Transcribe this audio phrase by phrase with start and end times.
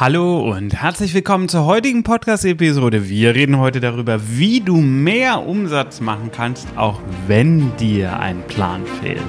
[0.00, 3.10] Hallo und herzlich willkommen zur heutigen Podcast-Episode.
[3.10, 8.80] Wir reden heute darüber, wie du mehr Umsatz machen kannst, auch wenn dir ein Plan
[9.02, 9.20] fehlt.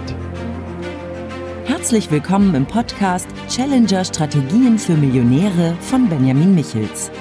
[1.65, 7.11] Herzlich willkommen im Podcast Challenger Strategien für Millionäre von Benjamin Michels.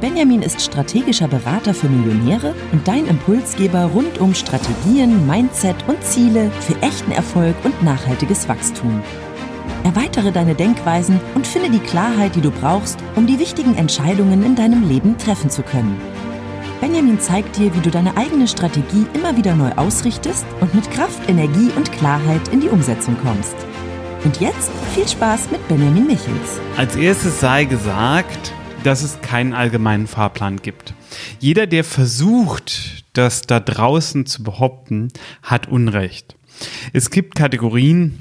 [0.00, 6.50] Benjamin ist strategischer Berater für Millionäre und dein Impulsgeber rund um Strategien, Mindset und Ziele
[6.58, 9.04] für echten Erfolg und nachhaltiges Wachstum.
[9.84, 14.54] Erweitere deine Denkweisen und finde die Klarheit, die du brauchst, um die wichtigen Entscheidungen in
[14.54, 16.00] deinem Leben treffen zu können.
[16.80, 21.28] Benjamin zeigt dir, wie du deine eigene Strategie immer wieder neu ausrichtest und mit Kraft,
[21.28, 23.54] Energie und Klarheit in die Umsetzung kommst.
[24.24, 26.60] Und jetzt viel Spaß mit Benjamin Michels.
[26.76, 28.52] Als erstes sei gesagt,
[28.84, 30.94] dass es keinen allgemeinen Fahrplan gibt.
[31.38, 35.08] Jeder, der versucht, das da draußen zu behaupten,
[35.42, 36.36] hat Unrecht.
[36.92, 38.18] Es gibt Kategorien,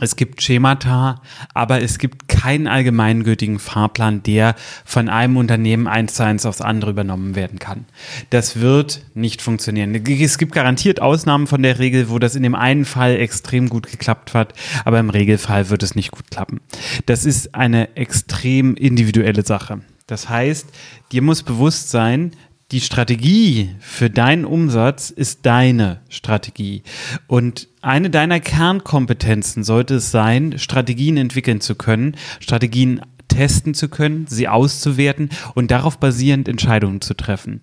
[0.00, 1.22] es gibt Schemata,
[1.54, 6.90] aber es gibt keinen allgemeingültigen Fahrplan, der von einem Unternehmen eins zu eins aufs andere
[6.90, 7.86] übernommen werden kann.
[8.30, 9.94] Das wird nicht funktionieren.
[9.94, 13.90] Es gibt garantiert Ausnahmen von der Regel, wo das in dem einen Fall extrem gut
[13.90, 16.60] geklappt hat, aber im Regelfall wird es nicht gut klappen.
[17.06, 19.80] Das ist eine extrem individuelle Sache.
[20.06, 20.66] Das heißt,
[21.12, 22.32] dir muss bewusst sein,
[22.70, 26.82] die Strategie für deinen Umsatz ist deine Strategie.
[27.26, 34.26] Und eine deiner Kernkompetenzen sollte es sein, Strategien entwickeln zu können, Strategien testen zu können,
[34.26, 37.60] sie auszuwerten und darauf basierend Entscheidungen zu treffen.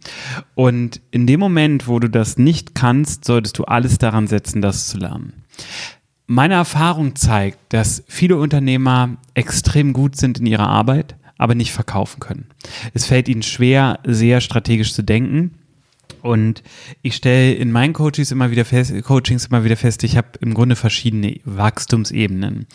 [0.56, 4.88] Und in dem Moment, wo du das nicht kannst, solltest du alles daran setzen, das
[4.88, 5.34] zu lernen.
[6.28, 12.20] Meine Erfahrung zeigt, dass viele Unternehmer extrem gut sind in ihrer Arbeit, aber nicht verkaufen
[12.20, 12.48] können.
[12.94, 15.52] Es fällt ihnen schwer, sehr strategisch zu denken.
[16.22, 16.64] Und
[17.04, 20.56] ich stelle in meinen Coachings immer wieder fest, Coachings immer wieder fest, ich habe im
[20.56, 22.66] Grunde verschiedene Wachstumsebenen.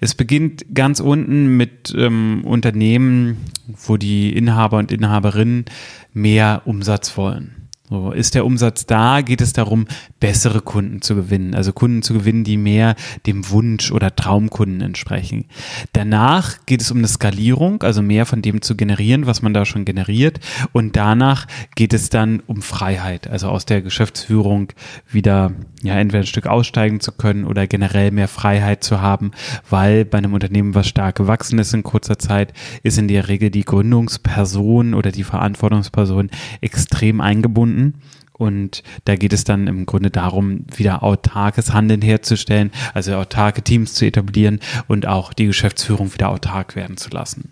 [0.00, 5.64] Es beginnt ganz unten mit ähm, Unternehmen, wo die Inhaber und Inhaberinnen
[6.12, 7.59] mehr Umsatz wollen.
[7.90, 9.86] So, ist der Umsatz da, geht es darum,
[10.20, 11.56] bessere Kunden zu gewinnen.
[11.56, 12.94] Also Kunden zu gewinnen, die mehr
[13.26, 15.46] dem Wunsch oder Traumkunden entsprechen.
[15.92, 19.64] Danach geht es um eine Skalierung, also mehr von dem zu generieren, was man da
[19.64, 20.38] schon generiert.
[20.72, 24.68] Und danach geht es dann um Freiheit, also aus der Geschäftsführung
[25.10, 25.52] wieder,
[25.82, 29.30] ja, entweder ein Stück aussteigen zu können oder generell mehr Freiheit zu haben,
[29.68, 32.52] weil bei einem Unternehmen, was stark gewachsen ist in kurzer Zeit,
[32.82, 36.30] ist in der Regel die Gründungsperson oder die Verantwortungsperson
[36.60, 37.94] extrem eingebunden.
[38.32, 43.92] Und da geht es dann im Grunde darum, wieder autarkes Handeln herzustellen, also autarke Teams
[43.92, 47.50] zu etablieren und auch die Geschäftsführung wieder autark werden zu lassen.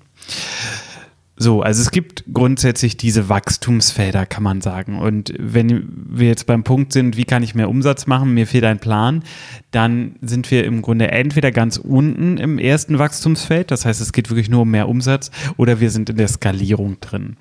[1.40, 4.98] So, also es gibt grundsätzlich diese Wachstumsfelder, kann man sagen.
[4.98, 8.64] Und wenn wir jetzt beim Punkt sind, wie kann ich mehr Umsatz machen, mir fehlt
[8.64, 9.22] ein Plan,
[9.70, 14.30] dann sind wir im Grunde entweder ganz unten im ersten Wachstumsfeld, das heißt, es geht
[14.30, 17.36] wirklich nur um mehr Umsatz, oder wir sind in der Skalierung drin.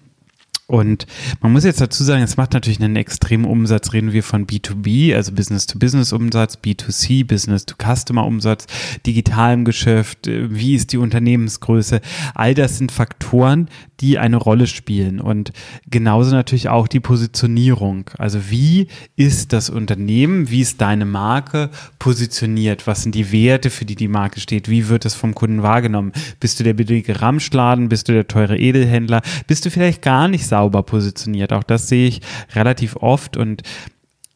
[0.68, 1.08] Und
[1.42, 3.94] man muss jetzt dazu sagen, es macht natürlich einen extremen Umsatz.
[3.94, 8.68] Reden wir von B2B, also Business-to-Business-Umsatz, B2C, Business-to-Customer-Umsatz,
[9.06, 12.02] digitalem Geschäft, äh, wie ist die Unternehmensgröße.
[12.36, 13.70] All das sind Faktoren,
[14.02, 15.22] die eine Rolle spielen.
[15.22, 15.54] Und
[15.90, 18.10] genauso natürlich auch die Positionierung.
[18.18, 22.88] Also wie ist das Unternehmen, wie ist deine Marke positioniert?
[22.88, 24.70] Was sind die Werte, für die die Marke steht?
[24.70, 26.12] Wie wird es vom Kunden wahrgenommen?
[26.40, 27.90] Bist du der billige Ramschladen?
[27.90, 29.22] Bist du der teure Edelhändler?
[29.48, 31.54] Bist du vielleicht gar nicht sauber positioniert?
[31.54, 32.22] Auch das sehe ich
[32.56, 33.62] relativ oft und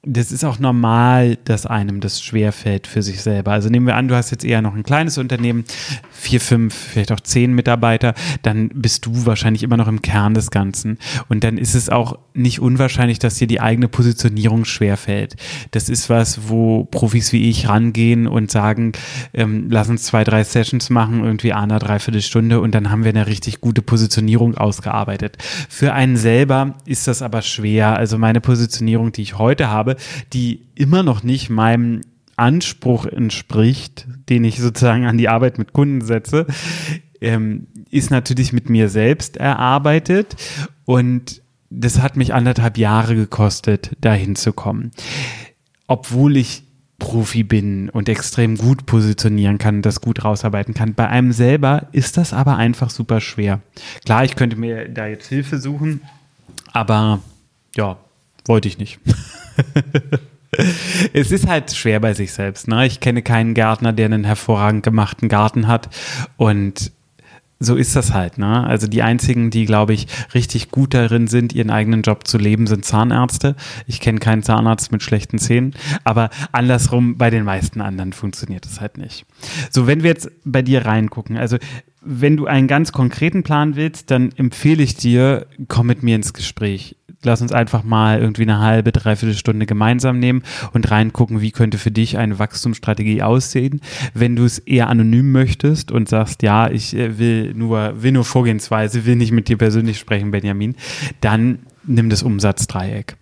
[0.04, 3.52] das ist auch normal, dass einem das schwerfällt für sich selber.
[3.52, 5.64] Also nehmen wir an, du hast jetzt eher noch ein kleines Unternehmen,
[6.10, 10.50] vier, fünf, vielleicht auch zehn Mitarbeiter, dann bist du wahrscheinlich immer noch im Kern des
[10.50, 10.98] Ganzen.
[11.30, 15.36] Und dann ist es auch nicht unwahrscheinlich, dass dir die eigene Positionierung schwerfällt.
[15.70, 18.94] Das ist was, wo Profis wie ich rangehen und sagen,
[19.36, 23.10] ähm, lass uns zwei, drei Sessions machen, irgendwie einer dreiviertel Stunde und dann haben wir
[23.10, 25.38] eine richtig gute Positionierung ausgearbeitet.
[25.70, 27.98] Für einen selber ist das aber schwer.
[27.98, 30.02] Also meine Positionierung, die ich heute habe, habe,
[30.34, 32.02] die immer noch nicht meinem
[32.36, 36.48] Anspruch entspricht, den ich sozusagen an die Arbeit mit Kunden setze,
[37.20, 40.36] ähm, ist natürlich mit mir selbst erarbeitet
[40.86, 44.92] und das hat mich anderthalb Jahre gekostet, dahin zu kommen.
[45.88, 46.64] Obwohl ich
[47.00, 50.94] Profi bin und extrem gut positionieren kann, das gut rausarbeiten kann.
[50.94, 53.62] Bei einem selber ist das aber einfach super schwer.
[54.06, 56.02] Klar, ich könnte mir da jetzt Hilfe suchen,
[56.74, 57.22] aber
[57.76, 57.98] ja,
[58.46, 59.00] wollte ich nicht.
[61.14, 62.68] es ist halt schwer bei sich selbst.
[62.68, 62.86] Ne?
[62.86, 65.90] Ich kenne keinen Gärtner, der einen hervorragend gemachten Garten hat.
[66.38, 66.92] Und
[67.62, 68.40] so ist das halt.
[68.40, 68.66] Ne?
[68.66, 72.66] Also die einzigen, die, glaube ich, richtig gut darin sind, ihren eigenen Job zu leben,
[72.66, 73.56] sind Zahnärzte.
[73.86, 75.76] Ich kenne keinen Zahnarzt mit schlechten Zähnen.
[76.04, 79.26] Aber andersrum, bei den meisten anderen funktioniert es halt nicht.
[79.70, 81.58] So, wenn wir jetzt bei dir reingucken, also
[82.02, 86.34] wenn du einen ganz konkreten Plan willst, dann empfehle ich dir, komm mit mir ins
[86.34, 86.96] Gespräch.
[87.24, 90.42] Lass uns einfach mal irgendwie eine halbe, dreiviertel Stunde gemeinsam nehmen
[90.74, 93.82] und reingucken, wie könnte für dich eine Wachstumsstrategie aussehen.
[94.16, 98.26] Wenn du es eher anonym möchtest und sagst, ja, ich äh, will nur, will nur
[98.26, 100.76] Vorgehensweise, will nicht mit dir persönlich sprechen, Benjamin,
[101.20, 103.18] dann nimm das Umsatzdreieck.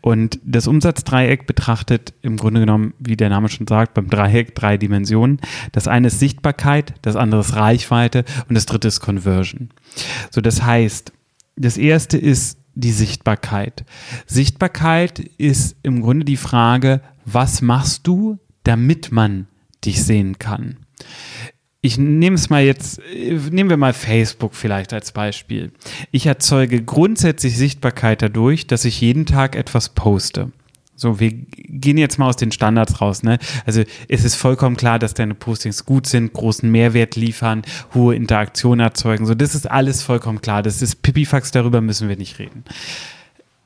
[0.00, 4.76] Und das Umsatzdreieck betrachtet im Grunde genommen, wie der Name schon sagt, beim Dreieck drei
[4.76, 5.40] Dimensionen.
[5.72, 9.70] Das eine ist Sichtbarkeit, das andere ist Reichweite und das dritte ist Conversion.
[10.30, 11.12] So, das heißt,
[11.56, 13.84] das erste ist die Sichtbarkeit.
[14.26, 19.46] Sichtbarkeit ist im Grunde die Frage, was machst du, damit man
[19.84, 20.78] dich sehen kann?
[21.82, 25.72] Ich nehme es mal jetzt, nehmen wir mal Facebook vielleicht als Beispiel.
[26.10, 30.52] Ich erzeuge grundsätzlich Sichtbarkeit dadurch, dass ich jeden Tag etwas poste.
[30.94, 33.38] So, wir gehen jetzt mal aus den Standards raus, ne?
[33.64, 37.62] Also es ist vollkommen klar, dass deine Postings gut sind, großen Mehrwert liefern,
[37.94, 39.24] hohe Interaktion erzeugen.
[39.24, 40.62] So, das ist alles vollkommen klar.
[40.62, 42.64] Das ist Pipifax, darüber müssen wir nicht reden.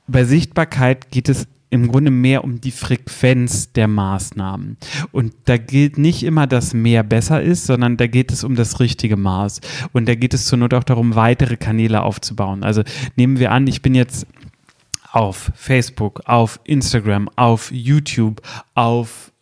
[0.07, 4.77] Bei Sichtbarkeit geht es im Grunde mehr um die Frequenz der Maßnahmen.
[5.11, 8.79] Und da gilt nicht immer, dass mehr besser ist, sondern da geht es um das
[8.79, 9.61] richtige Maß.
[9.93, 12.63] Und da geht es zur Not auch darum, weitere Kanäle aufzubauen.
[12.63, 12.85] Also
[13.17, 14.25] nehmen wir an, ich bin jetzt
[15.11, 18.41] auf Facebook, auf Instagram, auf YouTube,
[18.75, 19.33] auf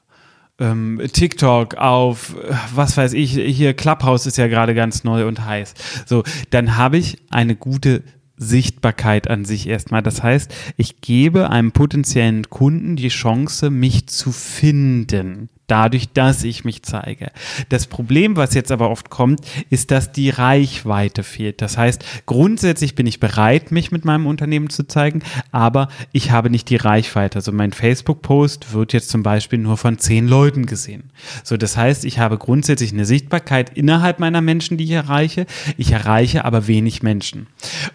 [0.59, 2.35] ähm, TikTok, auf
[2.75, 5.75] was weiß ich, hier Clubhouse ist ja gerade ganz neu und heiß.
[6.07, 8.03] So, dann habe ich eine gute
[8.37, 10.03] Sichtbarkeit an sich erstmal.
[10.03, 16.65] Das heißt, ich gebe einem potenziellen Kunden die Chance, mich zu finden dadurch, dass ich
[16.65, 17.31] mich zeige.
[17.69, 21.63] Das Problem, was jetzt aber oft kommt, ist, dass die Reichweite fehlt.
[21.63, 26.51] Das heißt, grundsätzlich bin ich bereit, mich mit meinem Unternehmen zu zeigen, aber ich habe
[26.51, 27.39] nicht die Reichweite.
[27.39, 31.11] Also mein Facebook-Post wird jetzt zum Beispiel nur von zehn Leuten gesehen.
[31.45, 35.47] So, das heißt, ich habe grundsätzlich eine Sichtbarkeit innerhalb meiner Menschen, die ich erreiche.
[35.77, 37.47] Ich erreiche aber wenig Menschen.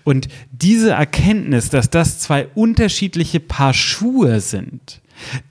[0.04, 5.02] Und diese Erkenntnis, dass das zwei unterschiedliche Paar Schuhe sind,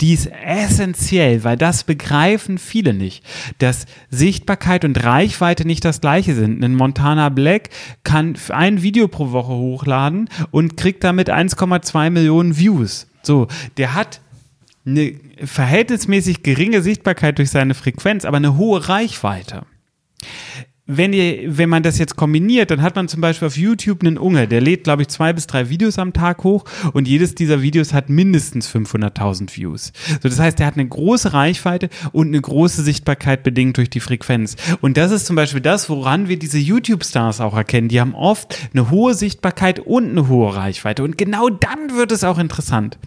[0.01, 3.25] die ist essentiell, weil das begreifen viele nicht,
[3.59, 6.65] dass Sichtbarkeit und Reichweite nicht das gleiche sind.
[6.65, 7.71] Ein Montana Black
[8.05, 13.07] kann ein Video pro Woche hochladen und kriegt damit 1,2 Millionen Views.
[13.23, 14.21] So, der hat
[14.87, 19.67] eine verhältnismäßig geringe Sichtbarkeit durch seine Frequenz, aber eine hohe Reichweite
[20.87, 24.19] wenn ihr, wenn man das jetzt kombiniert, dann hat man zum Beispiel auf YouTube einen
[24.19, 27.63] Unge, der lädt, glaube ich, zwei bis drei Videos am Tag hoch und jedes dieser
[27.63, 29.93] Videos hat mindestens 500.000 Views.
[30.23, 34.01] So, das heißt, der hat eine große Reichweite und eine große Sichtbarkeit bedingt durch die
[34.01, 34.57] Frequenz.
[34.81, 37.89] Und das ist zum Beispiel das, woran wir diese YouTube-Stars auch erkennen.
[37.89, 41.03] Die haben oft eine hohe Sichtbarkeit und eine hohe Reichweite.
[41.03, 42.99] Und genau dann wird es auch interessant.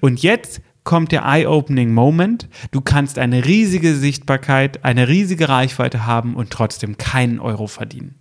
[0.00, 2.48] Und jetzt kommt der Eye-Opening Moment.
[2.70, 8.16] Du kannst eine riesige Sichtbarkeit, eine riesige Reichweite haben und trotzdem keinen Euro verdienen.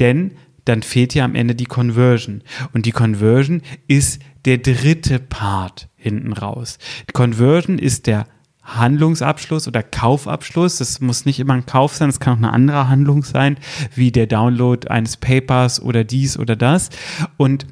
[0.00, 0.32] Denn
[0.64, 2.42] dann fehlt ja am Ende die Conversion.
[2.72, 6.78] Und die Conversion ist der dritte Part hinten raus.
[7.08, 8.26] Die Conversion ist der
[8.62, 10.78] Handlungsabschluss oder Kaufabschluss.
[10.78, 13.58] Das muss nicht immer ein Kauf sein, es kann auch eine andere Handlung sein,
[13.94, 16.88] wie der Download eines Papers oder dies oder das.
[17.36, 17.66] Und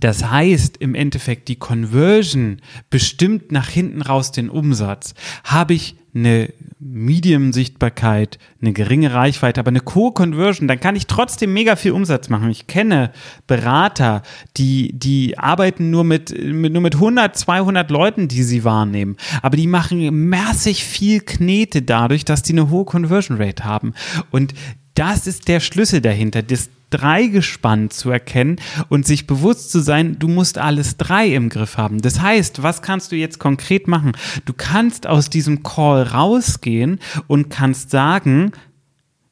[0.00, 5.14] das heißt im Endeffekt, die Conversion bestimmt nach hinten raus den Umsatz.
[5.44, 11.76] Habe ich eine Medium-Sichtbarkeit, eine geringe Reichweite, aber eine Co-Conversion, dann kann ich trotzdem mega
[11.76, 12.50] viel Umsatz machen.
[12.50, 13.12] Ich kenne
[13.46, 14.22] Berater,
[14.56, 19.16] die, die arbeiten nur mit, mit, nur mit 100, 200 Leuten, die sie wahrnehmen.
[19.42, 23.94] Aber die machen massig viel Knete dadurch, dass die eine hohe Conversion Rate haben.
[24.30, 24.54] Und
[24.98, 26.42] das ist der Schlüssel dahinter.
[26.42, 28.56] Das, Dreigespann zu erkennen
[28.88, 32.00] und sich bewusst zu sein, du musst alles drei im Griff haben.
[32.00, 34.12] Das heißt, was kannst du jetzt konkret machen?
[34.46, 38.52] Du kannst aus diesem Call rausgehen und kannst sagen,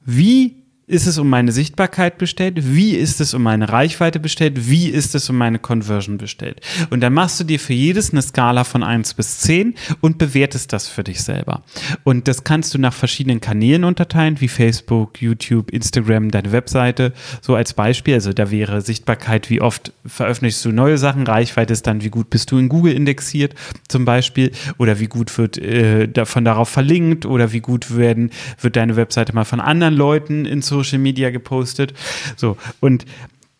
[0.04, 2.74] wie ist es um meine Sichtbarkeit bestellt?
[2.74, 4.68] Wie ist es um meine Reichweite bestellt?
[4.68, 6.60] Wie ist es um meine Conversion bestellt?
[6.90, 10.72] Und dann machst du dir für jedes eine Skala von 1 bis 10 und bewertest
[10.72, 11.62] das für dich selber.
[12.04, 17.12] Und das kannst du nach verschiedenen Kanälen unterteilen, wie Facebook, YouTube, Instagram, deine Webseite.
[17.40, 18.14] So als Beispiel.
[18.14, 22.30] Also da wäre Sichtbarkeit, wie oft veröffentlichst du neue Sachen, Reichweite ist dann, wie gut
[22.30, 23.56] bist du in Google indexiert
[23.88, 28.76] zum Beispiel oder wie gut wird äh, davon darauf verlinkt oder wie gut werden, wird
[28.76, 31.94] deine Webseite mal von anderen Leuten in so Social Media gepostet.
[32.36, 33.06] So, und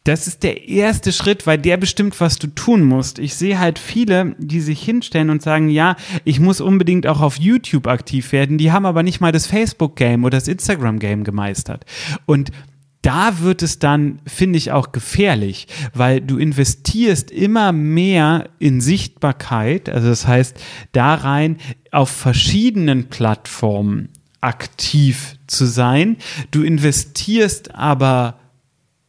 [0.04, 3.18] das ist der erste Schritt, weil der bestimmt, was du tun musst.
[3.18, 7.38] Ich sehe halt viele, die sich hinstellen und sagen, ja, ich muss unbedingt auch auf
[7.38, 8.56] YouTube aktiv werden.
[8.56, 11.84] Die haben aber nicht mal das Facebook-Game oder das Instagram-Game gemeistert.
[12.24, 12.52] Und
[13.02, 19.88] da wird es dann, finde ich, auch gefährlich, weil du investierst immer mehr in Sichtbarkeit,
[19.88, 20.60] also das heißt
[20.92, 21.58] da rein
[21.90, 24.08] auf verschiedenen Plattformen
[24.40, 26.16] aktiv zu sein.
[26.50, 28.38] Du investierst aber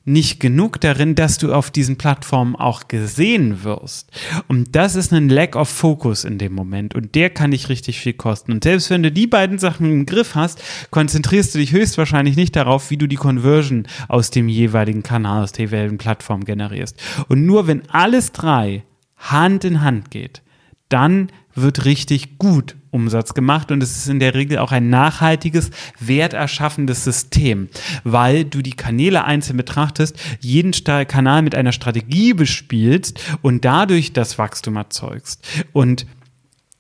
[0.08, 4.10] nicht genug darin, dass du auf diesen Plattformen auch gesehen wirst.
[4.48, 6.96] Und das ist ein Lack of Focus in dem Moment.
[6.96, 8.54] Und der kann dich richtig viel kosten.
[8.54, 12.56] Und selbst wenn du die beiden Sachen im Griff hast, konzentrierst du dich höchstwahrscheinlich nicht
[12.56, 16.98] darauf, wie du die Conversion aus dem jeweiligen Kanal, aus der jeweiligen Plattform generierst.
[17.28, 18.84] Und nur wenn alles drei
[19.18, 20.42] Hand in Hand geht,
[20.88, 25.70] dann wird richtig gut Umsatz gemacht und es ist in der Regel auch ein nachhaltiges,
[26.00, 27.70] werterschaffendes System,
[28.04, 30.74] weil du die Kanäle einzeln betrachtest, jeden
[31.06, 35.48] Kanal mit einer Strategie bespielst und dadurch das Wachstum erzeugst.
[35.74, 36.06] Und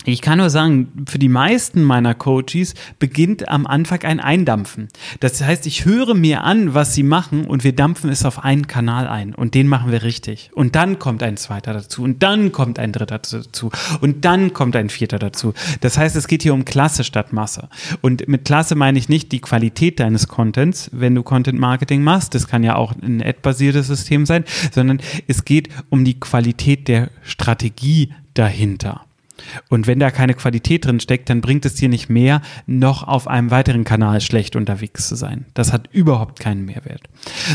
[0.06, 4.88] ich kann nur sagen, für die meisten meiner Coaches beginnt am Anfang ein Eindampfen.
[5.20, 8.68] Das heißt, ich höre mir an, was sie machen und wir dampfen es auf einen
[8.68, 10.50] Kanal ein und den machen wir richtig.
[10.54, 14.77] Und dann kommt ein zweiter dazu und dann kommt ein dritter dazu und dann kommt
[14.77, 15.54] ein vierter dazu.
[15.82, 17.68] Das heißt, es geht hier um Klasse statt Masse.
[18.01, 22.34] Und mit Klasse meine ich nicht die Qualität deines Contents, wenn du Content Marketing machst.
[22.34, 27.10] Das kann ja auch ein ad-basiertes System sein, sondern es geht um die Qualität der
[27.24, 29.07] Strategie dahinter.
[29.70, 33.27] Und wenn da keine Qualität drin steckt, dann bringt es dir nicht mehr, noch auf
[33.27, 35.46] einem weiteren Kanal schlecht unterwegs zu sein.
[35.53, 37.03] Das hat überhaupt keinen Mehrwert.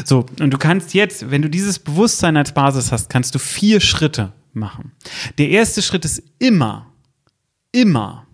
[0.04, 3.80] So, und du kannst jetzt, wenn du dieses Bewusstsein als Basis hast, kannst du vier
[3.80, 4.92] Schritte machen.
[5.38, 6.86] Der erste Schritt ist immer,
[7.70, 8.26] immer,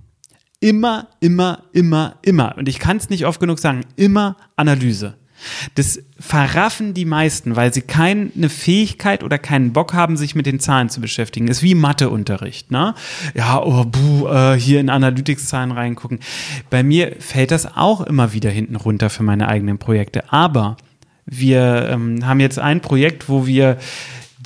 [0.60, 5.17] immer, immer, immer, immer, und ich kann es nicht oft genug sagen, immer Analyse.
[5.74, 10.60] Das verraffen die meisten, weil sie keine Fähigkeit oder keinen Bock haben, sich mit den
[10.60, 11.48] Zahlen zu beschäftigen.
[11.48, 12.94] Ist wie Matheunterricht, ne?
[13.34, 16.20] Ja, oh, buh, äh, hier in Analytics-Zahlen reingucken.
[16.70, 20.32] Bei mir fällt das auch immer wieder hinten runter für meine eigenen Projekte.
[20.32, 20.76] Aber
[21.30, 23.76] wir ähm, haben jetzt ein Projekt, wo wir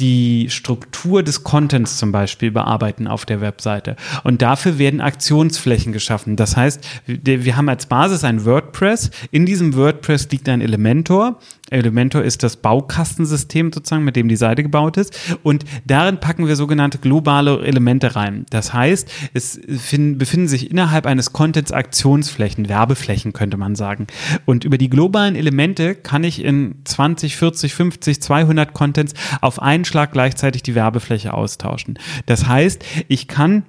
[0.03, 3.95] die Struktur des Contents zum Beispiel bearbeiten auf der Webseite.
[4.25, 6.35] Und dafür werden Aktionsflächen geschaffen.
[6.35, 9.13] Das heißt, wir haben als Basis ein WordPress.
[9.31, 11.39] In diesem WordPress liegt ein Elementor.
[11.71, 15.17] Elementor ist das Baukastensystem sozusagen, mit dem die Seite gebaut ist.
[15.45, 18.45] Und darin packen wir sogenannte globale Elemente rein.
[18.51, 24.09] Das heißt, es befinden sich innerhalb eines Contents Aktionsflächen, Werbeflächen könnte man sagen.
[24.47, 29.85] Und über die globalen Elemente kann ich in 20, 40, 50, 200 Contents auf einen
[29.93, 31.99] Schlag gleichzeitig die Werbefläche austauschen.
[32.27, 33.65] Das heißt, ich kann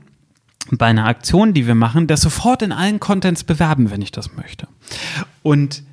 [0.72, 4.36] bei einer Aktion, die wir machen, das sofort in allen Contents bewerben, wenn ich das
[4.36, 4.68] möchte.
[5.42, 5.84] Und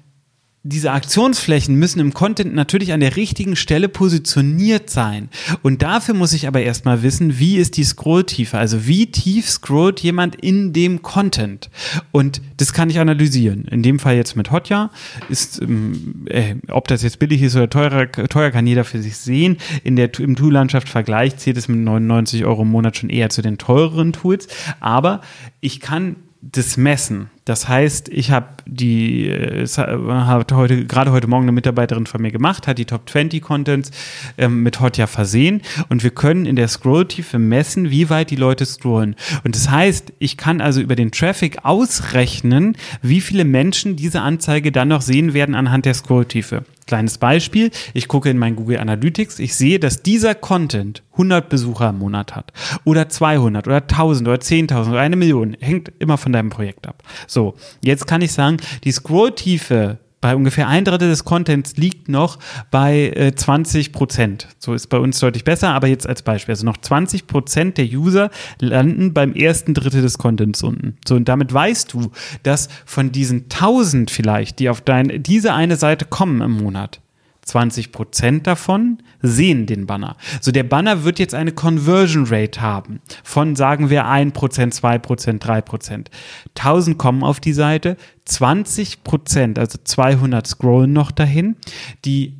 [0.63, 5.31] diese Aktionsflächen müssen im Content natürlich an der richtigen Stelle positioniert sein.
[5.63, 8.59] Und dafür muss ich aber erstmal wissen, wie ist die Scrolltiefe?
[8.59, 11.71] Also wie tief scrollt jemand in dem Content?
[12.13, 13.65] Und das kann ich analysieren.
[13.71, 14.91] In dem Fall jetzt mit Hotjar
[15.31, 19.17] ist, ähm, äh, ob das jetzt billig ist oder teurer, teuer kann jeder für sich
[19.17, 19.57] sehen.
[19.83, 23.57] In der, im Tool-Landschaft-Vergleich zählt es mit 99 Euro im Monat schon eher zu den
[23.57, 24.47] teureren Tools.
[24.79, 25.23] Aber
[25.63, 27.31] ich kann das Messen.
[27.45, 32.31] Das heißt, ich habe die, äh, hat heute, gerade heute Morgen eine Mitarbeiterin von mir
[32.31, 33.91] gemacht, hat die Top 20 Contents
[34.39, 38.65] ähm, mit Hotja versehen und wir können in der Scrolltiefe messen, wie weit die Leute
[38.65, 39.17] scrollen.
[39.45, 44.73] Und das heißt, ich kann also über den Traffic ausrechnen, wie viele Menschen diese Anzeige
[44.73, 46.65] dann noch sehen werden anhand der Scrolltiefe.
[46.91, 51.91] Kleines Beispiel, ich gucke in mein Google Analytics, ich sehe, dass dieser Content 100 Besucher
[51.91, 52.53] im Monat hat.
[52.83, 57.05] Oder 200 oder 1000 oder 10.000 oder eine Million, hängt immer von deinem Projekt ab.
[57.29, 62.39] So, jetzt kann ich sagen, die Scrolltiefe bei ungefähr ein Drittel des Contents liegt noch
[62.71, 64.49] bei äh, 20 Prozent.
[64.59, 66.53] So ist bei uns deutlich besser, aber jetzt als Beispiel.
[66.53, 70.97] Also noch 20 Prozent der User landen beim ersten Drittel des Contents unten.
[71.07, 72.11] So, und damit weißt du,
[72.43, 77.01] dass von diesen 1000 vielleicht, die auf dein, diese eine Seite kommen im Monat,
[77.51, 80.17] 20 Prozent davon sehen den Banner.
[80.41, 86.07] So der Banner wird jetzt eine Conversion Rate haben von, sagen wir, 1%, 2%, 3%.
[86.57, 91.57] 1000 kommen auf die Seite, 20 Prozent, also 200 scrollen noch dahin.
[92.05, 92.37] Die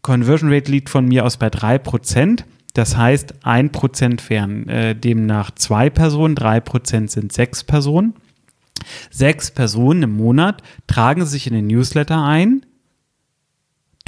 [0.00, 2.44] Conversion Rate liegt von mir aus bei 3%.
[2.72, 8.14] Das heißt, 1% wären äh, demnach zwei Personen, 3% sind sechs Personen.
[9.10, 12.64] Sechs Personen im Monat tragen sich in den Newsletter ein,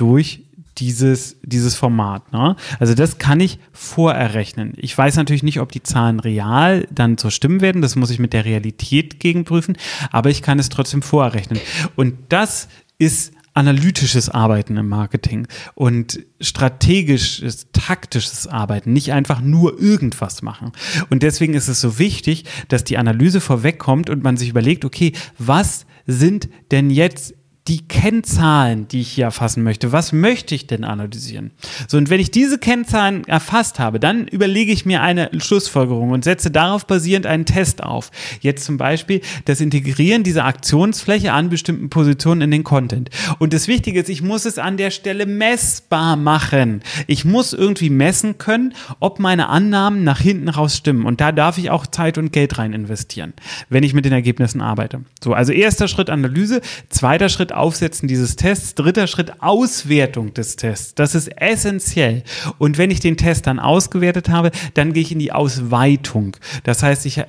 [0.02, 0.42] durch
[0.78, 2.32] dieses, dieses Format.
[2.32, 2.56] Ne?
[2.80, 4.72] Also das kann ich vorerrechnen.
[4.76, 7.82] Ich weiß natürlich nicht, ob die Zahlen real dann so stimmen werden.
[7.82, 9.76] Das muss ich mit der Realität gegenprüfen.
[10.10, 11.60] Aber ich kann es trotzdem vorerrechnen.
[11.94, 12.68] Und das
[12.98, 20.72] ist analytisches Arbeiten im Marketing und strategisches, taktisches Arbeiten, nicht einfach nur irgendwas machen.
[21.10, 25.12] Und deswegen ist es so wichtig, dass die Analyse vorwegkommt und man sich überlegt, okay,
[25.38, 27.34] was sind denn jetzt
[27.68, 29.92] die Kennzahlen, die ich hier erfassen möchte.
[29.92, 31.52] Was möchte ich denn analysieren?
[31.86, 36.24] So, und wenn ich diese Kennzahlen erfasst habe, dann überlege ich mir eine Schlussfolgerung und
[36.24, 38.10] setze darauf basierend einen Test auf.
[38.40, 43.10] Jetzt zum Beispiel das Integrieren dieser Aktionsfläche an bestimmten Positionen in den Content.
[43.38, 46.82] Und das Wichtige ist, ich muss es an der Stelle messbar machen.
[47.06, 51.06] Ich muss irgendwie messen können, ob meine Annahmen nach hinten raus stimmen.
[51.06, 53.34] Und da darf ich auch Zeit und Geld rein investieren,
[53.68, 55.02] wenn ich mit den Ergebnissen arbeite.
[55.22, 58.74] So, also erster Schritt Analyse, zweiter Schritt Aufsetzen dieses Tests.
[58.74, 60.94] Dritter Schritt Auswertung des Tests.
[60.94, 62.22] Das ist essentiell.
[62.58, 66.36] Und wenn ich den Test dann ausgewertet habe, dann gehe ich in die Ausweitung.
[66.64, 67.22] Das heißt, ich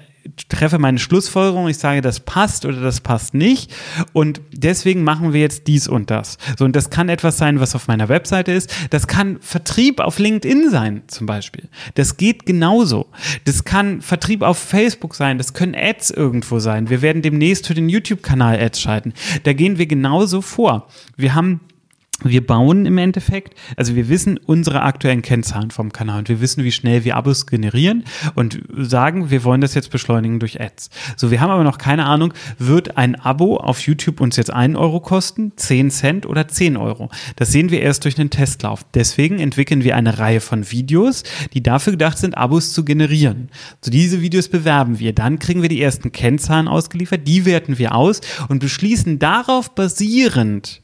[0.50, 3.74] treffe meine Schlussfolgerung, ich sage, das passt oder das passt nicht.
[4.14, 6.38] Und deswegen machen wir jetzt dies und das.
[6.58, 8.74] So, und das kann etwas sein, was auf meiner Webseite ist.
[8.90, 11.70] Das kann Vertrieb auf LinkedIn sein, zum Beispiel.
[11.96, 13.08] Das geht genauso.
[13.46, 15.38] Das kann Vertrieb auf Facebook sein.
[15.38, 16.90] Das können Ads irgendwo sein.
[16.90, 19.14] Wir werden demnächst für den YouTube-Kanal Ads schalten.
[19.44, 20.88] Da gehen wir genauso vor.
[21.18, 21.62] Wir haben
[22.24, 26.64] wir bauen im Endeffekt, also wir wissen unsere aktuellen Kennzahlen vom Kanal und wir wissen,
[26.64, 28.04] wie schnell wir Abos generieren
[28.36, 30.90] und sagen, wir wollen das jetzt beschleunigen durch Ads.
[31.18, 34.76] So, wir haben aber noch keine Ahnung, wird ein Abo auf YouTube uns jetzt einen
[34.76, 37.10] Euro kosten, 10 Cent oder 10 Euro?
[37.36, 38.86] Das sehen wir erst durch einen Testlauf.
[38.94, 43.50] Deswegen entwickeln wir eine Reihe von Videos, die dafür gedacht sind, Abos zu generieren.
[43.82, 45.14] So, diese Videos bewerben wir.
[45.14, 50.83] Dann kriegen wir die ersten Kennzahlen ausgeliefert, die werten wir aus und beschließen darauf basierend,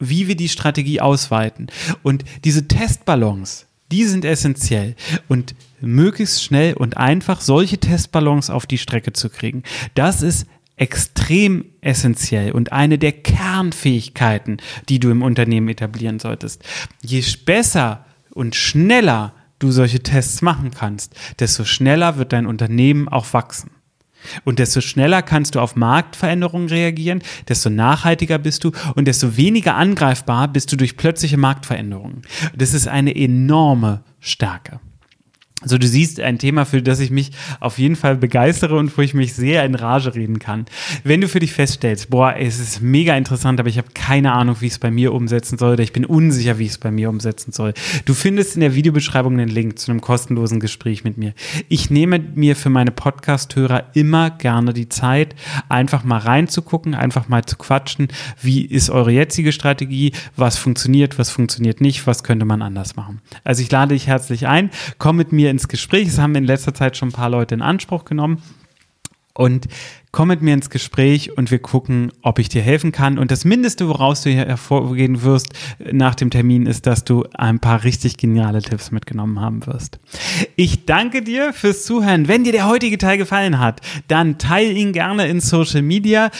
[0.00, 1.68] wie wir die Strategie ausweiten.
[2.02, 4.96] Und diese Testballons, die sind essentiell.
[5.28, 9.62] Und möglichst schnell und einfach solche Testballons auf die Strecke zu kriegen,
[9.94, 16.64] das ist extrem essentiell und eine der Kernfähigkeiten, die du im Unternehmen etablieren solltest.
[17.02, 23.32] Je besser und schneller du solche Tests machen kannst, desto schneller wird dein Unternehmen auch
[23.34, 23.70] wachsen.
[24.44, 29.76] Und desto schneller kannst du auf Marktveränderungen reagieren, desto nachhaltiger bist du und desto weniger
[29.76, 32.22] angreifbar bist du durch plötzliche Marktveränderungen.
[32.54, 34.80] Das ist eine enorme Stärke.
[35.62, 39.02] So, du siehst ein Thema, für das ich mich auf jeden Fall begeistere und wo
[39.02, 40.64] ich mich sehr in Rage reden kann.
[41.04, 44.56] Wenn du für dich feststellst, boah, es ist mega interessant, aber ich habe keine Ahnung,
[44.60, 46.90] wie ich es bei mir umsetzen soll oder ich bin unsicher, wie ich es bei
[46.90, 47.74] mir umsetzen soll.
[48.06, 51.34] Du findest in der Videobeschreibung einen Link zu einem kostenlosen Gespräch mit mir.
[51.68, 55.34] Ich nehme mir für meine Podcast-Hörer immer gerne die Zeit,
[55.68, 58.08] einfach mal reinzugucken, einfach mal zu quatschen.
[58.40, 60.12] Wie ist eure jetzige Strategie?
[60.36, 62.06] Was funktioniert, was funktioniert nicht?
[62.06, 63.20] Was könnte man anders machen?
[63.44, 64.70] Also ich lade dich herzlich ein.
[64.96, 66.06] Komm mit mir ins Gespräch.
[66.06, 68.42] Das haben in letzter Zeit schon ein paar Leute in Anspruch genommen.
[69.34, 69.68] Und
[70.12, 73.18] komm mit mir ins Gespräch und wir gucken, ob ich dir helfen kann.
[73.18, 75.52] Und das Mindeste, woraus du hier hervorgehen wirst
[75.92, 80.00] nach dem Termin, ist, dass du ein paar richtig geniale Tipps mitgenommen haben wirst.
[80.56, 82.26] Ich danke dir fürs Zuhören.
[82.26, 86.30] Wenn dir der heutige Teil gefallen hat, dann teile ihn gerne in Social Media.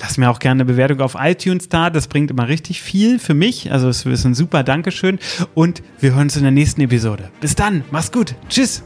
[0.00, 1.90] Lass mir auch gerne eine Bewertung auf iTunes da.
[1.90, 3.70] Das bringt immer richtig viel für mich.
[3.70, 5.18] Also es ist ein super Dankeschön.
[5.54, 7.30] Und wir hören uns in der nächsten Episode.
[7.40, 7.84] Bis dann.
[7.90, 8.34] Mach's gut.
[8.48, 8.82] Tschüss.